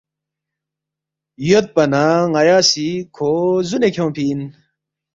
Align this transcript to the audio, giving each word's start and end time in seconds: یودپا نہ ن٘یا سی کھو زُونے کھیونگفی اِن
یودپا 1.49 1.83
نہ 1.91 2.03
ن٘یا 2.31 2.57
سی 2.69 2.87
کھو 3.15 3.29
زُونے 3.67 3.89
کھیونگفی 3.93 4.23
اِن 4.29 4.41